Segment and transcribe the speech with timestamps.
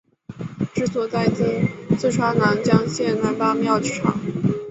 [0.73, 1.45] 治所在今
[1.95, 4.19] 四川南江县南八庙场。